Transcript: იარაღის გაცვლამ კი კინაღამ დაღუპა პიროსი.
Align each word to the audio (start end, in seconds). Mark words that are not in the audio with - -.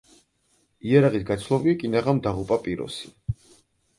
იარაღის 0.91 1.25
გაცვლამ 1.27 1.67
კი 1.67 1.75
კინაღამ 1.83 2.21
დაღუპა 2.27 2.59
პიროსი. 2.69 3.13